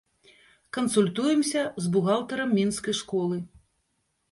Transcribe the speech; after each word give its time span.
Кансультуемся 0.77 1.61
з 1.85 1.93
бухгалтарам 1.97 2.57
мінскай 2.61 2.99
школы. 3.03 3.35